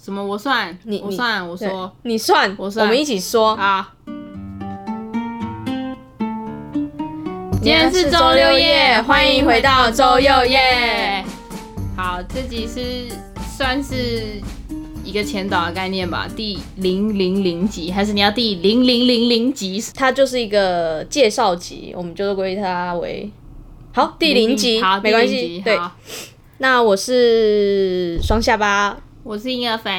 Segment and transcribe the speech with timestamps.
[0.00, 0.24] 什么？
[0.24, 3.54] 我算，你你我算，我对说你算，我算们一起说。
[3.54, 3.92] 啊。
[7.54, 11.24] 今天是周六夜，欢迎回到周六夜。
[11.96, 13.14] 好，这集是
[13.56, 14.40] 算是
[15.04, 19.82] 一个前导的概念吧，第零零零集，还是你要第零零零零集？
[19.94, 23.30] 它就是一个介绍集，我们就归它为
[23.92, 25.60] 好第零集，好，没关系。
[25.64, 25.92] 对，好
[26.58, 28.96] 那我是双下巴。
[29.24, 29.90] 我是婴儿肥。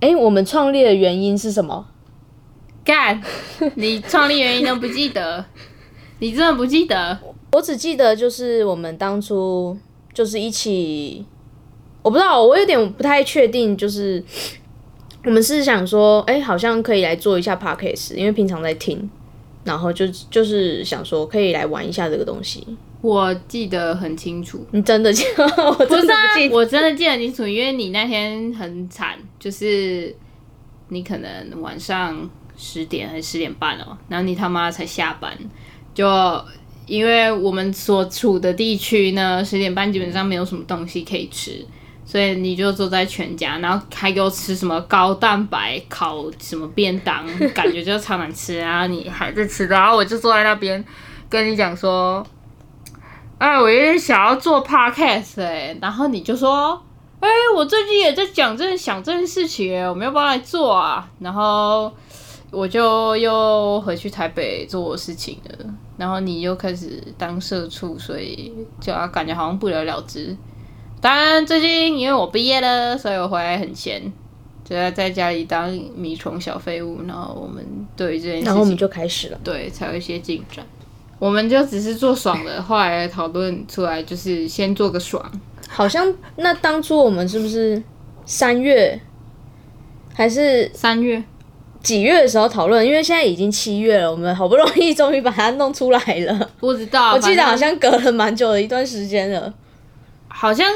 [0.00, 1.86] 哎，我们创立的原因是什么？
[2.82, 3.22] 干，
[3.74, 5.44] 你创立原因都不记得，
[6.20, 7.18] 你真的不记得？
[7.52, 9.76] 我只记得就是我们当初
[10.14, 11.26] 就是一起，
[12.02, 14.24] 我不知道，我有点不太确定，就是
[15.24, 19.10] 我们是想说，哎、好像可以来做一下 podcast，因为平常在听，
[19.64, 22.66] 然后就就是想说可以来玩一下这个东西。
[23.00, 25.44] 我记得很清楚，你真的记得？
[25.44, 26.54] 我真的不记，得。
[26.54, 30.14] 我真的记得很清楚，因为你那天很惨，就是
[30.88, 35.32] 你可能晚上十点还是十点半哦，然后你他妈才下班，
[35.94, 36.44] 就
[36.86, 41.64] 因为我们所处的地区呢，十点半基本上没有什么东西可以吃。
[42.04, 48.56] 所以你就坐在全家，然后还给我吃什么高蛋白烤什么便当，感觉就超难吃。
[48.56, 50.82] 然后你还在吃，然后我就坐在那边
[51.28, 52.26] 跟你讲说，
[53.38, 56.82] 哎，我有点想要做 podcast 哎、然后你就说，
[57.20, 61.08] 哎、我最近也在讲这想这件事情、欸，我们要不要来做啊？
[61.20, 61.92] 然后
[62.50, 65.66] 我就又回去台北做我事情了，
[65.96, 70.36] 然后你又开始当社畜，所以就啊感觉好像不了了之。
[71.00, 74.02] 当然，最近因为我毕业了，所以我回来很闲，
[74.64, 77.00] 就在在家里当米虫小废物。
[77.06, 77.64] 然后我们
[77.96, 79.38] 对于这件事情，然后我们就开始了。
[79.44, 80.66] 对，才有一些进展。
[81.18, 85.24] 我们就只是做爽的，后来讨论出来就是先做个爽。
[85.68, 87.82] 好像那当初我们是不是
[88.24, 88.98] 三月
[90.14, 91.22] 还是三月，
[91.82, 92.84] 几月的时候讨论？
[92.84, 96.50] 因为现在已经七月了，我们好不容易终于把它弄出来了。
[96.58, 99.52] 不知道，我记得好像隔了蛮久的一段时间了。
[100.28, 100.66] 好像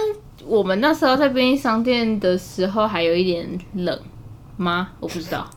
[0.44, 3.99] 我们那时候在便利商店的时候还有一点冷
[4.56, 4.91] 吗？
[5.00, 5.49] 我不知道。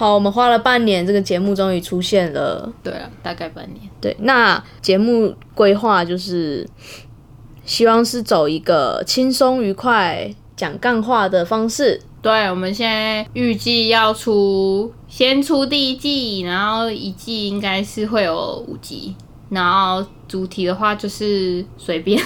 [0.00, 2.72] 好，我们花了半年，这个节目终于出现了。
[2.82, 3.86] 对啊，大概半年。
[4.00, 6.66] 对，那节目规划就是
[7.66, 12.00] 希望是走一个轻松愉快、讲干话的方式。
[12.22, 19.14] 对，我们现在预计要出，先出第一季，然后一季应该是会有五集，
[19.50, 22.18] 然后主题的话就是随便。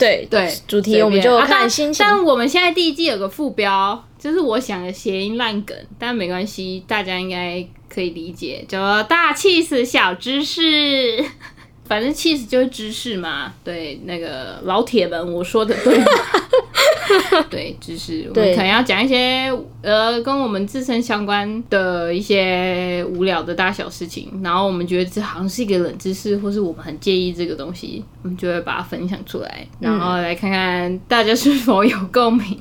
[0.00, 2.04] 对对，主题我们就看心情。
[2.04, 11.24] 但我们现在第一季有个副标，就是我想的谐音烂梗，但没关系，大家应该可以理解，叫做大 cheese 小知识。
[11.86, 16.04] 反正 cheese 就是知识嘛，对，那个老铁们，我说的对吗？
[17.50, 32.58] 对，知识，我们对可能要讲一些呃跟我们自身相关的一些无聊的大小事情，然后我们觉得这好像是一个冷知识，或是我们很介意这个东西，我们就会把它分享出来，然后来看看大家是否有共鸣。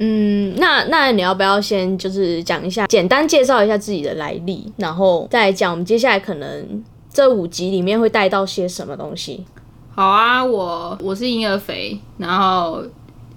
[0.00, 9.44] 嗯，那那你要不要先就是讲一下，简单介绍一下自己的来历，然后再讲我们接下来可能这五集里面会带到些什么东西？
[9.90, 12.84] 好啊，我我是婴儿肥，然后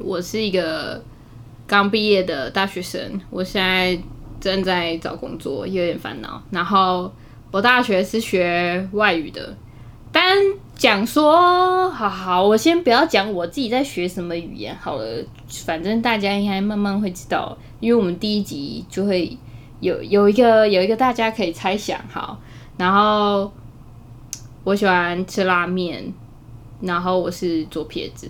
[0.04, 1.02] 我是一个
[1.68, 3.98] 刚毕业的大学生，我现在
[4.40, 6.42] 正在找工作，有点烦恼。
[6.52, 7.12] 然后
[7.52, 9.56] 我大学是学外语的，
[10.12, 10.38] 但
[10.76, 15.24] 讲说，好好，我先不要讲我自己在学什么语言好了，
[15.66, 19.38] 反正大家应该慢慢会知道，因为我们第一集就会
[19.80, 22.40] 有有一个有一个大家可以猜想好，
[22.78, 23.52] 然后
[24.64, 26.12] 我喜欢吃拉面，
[26.82, 28.30] 然后我是左撇子，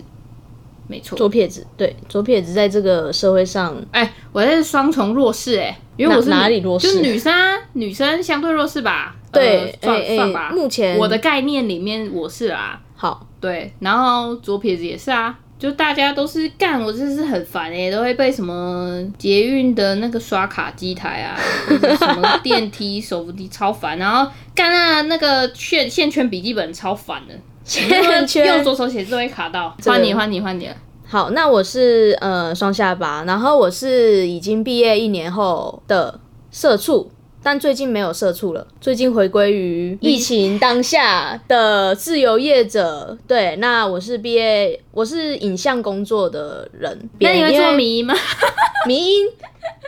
[0.91, 1.17] 没错。
[1.17, 9.15] 左撇子，对，左撇子在这个社会上，哎、我是双重弱势哎、因为我是哪哪里弱势就是女生啊，女生相对弱势吧？
[9.31, 10.51] 对，呃、算、算吧。
[10.53, 21.37] 目前我的概念里面我是啊，好，对，然后左撇子也是啊，就大家都是干，我真是很烦哎、都会被什么捷运的那个刷卡机台啊，
[21.69, 29.75] 或者什么电梯、手扶梯超烦，然后干啊那个线线圈笔记本超烦的，用左手写字都会卡到。
[29.77, 29.91] 这个。
[29.91, 30.65] 换你，换你，换你。
[30.65, 30.75] 了。
[31.07, 36.19] 好，那我是呃双下巴，然后我是已经毕业一年后的
[36.49, 37.11] 社畜，
[37.43, 43.17] 但最近没有社畜了，最近回归于疫情当下的自由业者。
[43.27, 47.09] 对，那我是 B A，，我是影像工作的人。
[47.19, 48.13] 那你会做迷吗？
[48.87, 49.27] 迷音？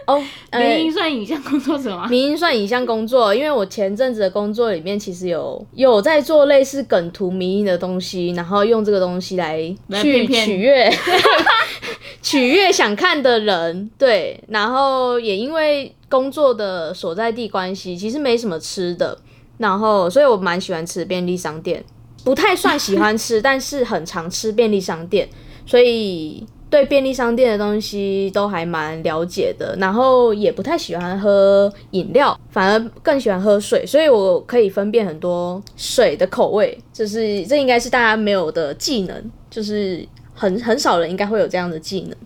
[0.06, 0.22] 哦，
[0.52, 2.08] 呃联姻算影像工作者吗？
[2.10, 9.58] 迷音算影像工作，因为我前阵子的工作里面其实有有在做类似梗图迷音的东西，然后用这个东西来
[10.02, 10.92] 去取悦
[12.22, 19.18] 取悦想看的人，对，然后也因为工作的所在地关系，其实没什么吃的，
[19.58, 21.84] 然后所以我蛮喜欢吃便利商店，
[22.24, 25.28] 不太算喜欢吃，但是很常吃便利商店，
[25.66, 40.04] 所以对便利商店的东西都还蛮了解的，然后也不太喜欢喝饮料，反而更喜欢喝水，所以我可以分辨很多水的口味，就是这应该是大家没有的技能，就是
[40.44, 42.18] 很很少人应该会有这样的技能。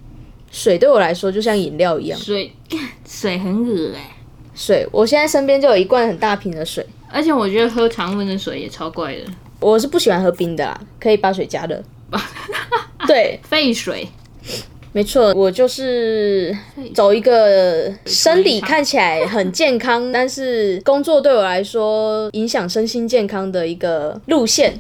[0.49, 2.51] 水对我来说就像饮料一样，水
[3.07, 4.15] 水很恶哎、
[4.55, 9.21] 水，我现在身边就有一罐很大瓶的水，而且我觉得喝常温的水也超怪的，
[9.59, 11.83] 我是不喜欢喝冰的啦，可以把水加热。
[13.07, 14.07] 对， 废水。
[14.93, 16.57] 没错，我就是
[16.95, 24.79] 走一个生理看起来很健康，但是工作对我来说影响身心健康的一个路线。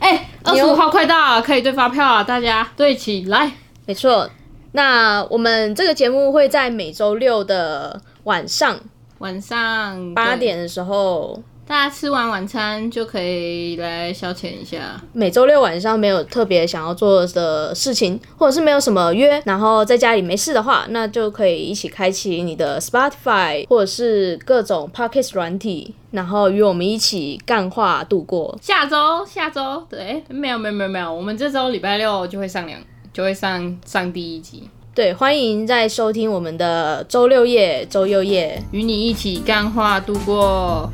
[0.00, 2.22] 哎，二十五号快到了，可以兑发票啊！
[2.22, 3.52] 大家对起来。
[3.86, 4.28] 没错，
[4.72, 8.78] 那我们这个节目会在每周六的晚上
[9.18, 15.00] 晚上，八点的时候，大家吃完晚餐就可以来消遣一下。
[15.12, 28.56] 每周六晚上没有特别想要做的事情，或者是没有什么约，然后在家里没事的话，那就可以一起开启你的 Spotify 或者是各种 Podcast 软体，然后与我们一起干话度过。
[28.62, 32.78] 下周，下周，对，没有，没有，没有，没有，我们这周礼拜六就会上两，
[33.12, 38.62] 就会上上第一集，对，欢迎在收听我们的周六夜、周六夜。
[38.70, 40.88] 与你一起干话度过。